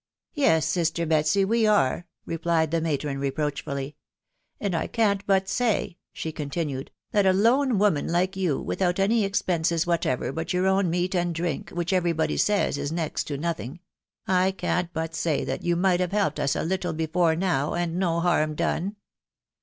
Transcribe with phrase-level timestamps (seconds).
[0.33, 3.97] "Yes, sister Betsy, we are/' replied the matron reproach * fully."
[4.59, 9.23] And I can't but say," she continued." that a lone woman like you, without any
[9.23, 13.37] expenses whatever but your own meat and drink, which every body says is next to
[13.37, 13.79] nothing,—
[14.25, 17.99] 1 can't but say that you might have helped us a little before now, and
[17.99, 18.95] no harm done."